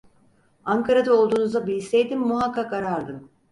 Ankara'da 0.65 1.13
olduğunuzu 1.13 1.67
bilseydim 1.67 2.19
muhakkak 2.19 2.73
arardım. 2.73 3.29